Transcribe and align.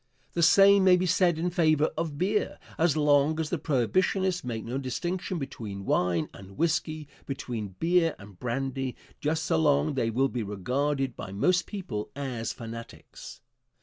The 0.33 0.41
same 0.41 0.83
may 0.83 0.97
be 0.97 1.05
said 1.05 1.37
in 1.37 1.51
favor 1.51 1.91
of 1.95 2.17
beer. 2.17 2.57
As 2.79 2.97
long 2.97 3.39
as 3.39 3.51
the 3.51 3.59
Prohibitionists 3.59 4.43
make 4.43 4.63
no 4.65 4.79
distinction 4.79 5.37
between 5.37 5.85
wine 5.85 6.27
and 6.33 6.57
whisky, 6.57 7.07
between 7.27 7.75
beer 7.77 8.15
and 8.17 8.39
brandy, 8.39 8.95
just 9.19 9.43
so 9.45 9.57
long 9.57 9.93
they 9.93 10.09
will 10.09 10.27
be 10.27 10.41
regarded 10.41 11.15
by 11.15 11.31
most 11.31 11.67
people 11.67 12.09
as 12.15 12.51
fanatics. 12.51 13.41